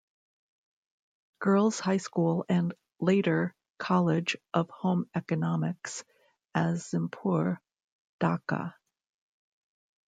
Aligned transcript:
Girls' 1.37 1.79
High 1.79 1.97
School 1.97 2.43
and 2.49 2.73
Later 2.99 3.53
College 3.77 4.35
of 4.51 4.67
Home 4.71 5.07
Economics, 5.13 6.03
Azimpur, 6.57 7.59
Dhaka. 8.19 8.73